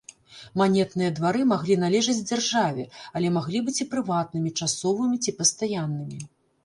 [0.59, 2.85] Манетныя двары маглі належыць дзяржаве,
[3.19, 6.19] але маглі быць і прыватнымі, часовымі ці пастаяннымі.